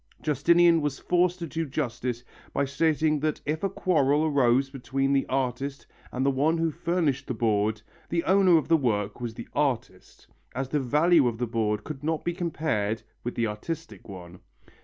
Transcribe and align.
Justinian 0.19 0.81
was 0.81 0.97
forced 0.97 1.37
to 1.37 1.45
do 1.45 1.63
justice 1.67 2.23
by 2.53 2.65
stating 2.65 3.19
that 3.19 3.39
if 3.45 3.61
a 3.63 3.69
quarrel 3.69 4.25
arose 4.25 4.67
between 4.71 5.13
the 5.13 5.27
artist 5.29 5.85
and 6.11 6.25
the 6.25 6.31
one 6.31 6.57
who 6.57 6.71
furnished 6.71 7.27
the 7.27 7.35
board 7.35 7.83
the 8.09 8.23
owner 8.23 8.57
of 8.57 8.67
the 8.67 8.77
work 8.77 9.21
was 9.21 9.35
the 9.35 9.47
artist, 9.53 10.25
as 10.55 10.69
the 10.69 10.79
value 10.79 11.27
of 11.27 11.37
the 11.37 11.45
board 11.45 11.83
could 11.83 12.03
not 12.03 12.25
be 12.25 12.33
compared 12.33 13.03
with 13.23 13.35
the 13.35 13.45
artistic 13.45 14.09
one. 14.09 14.39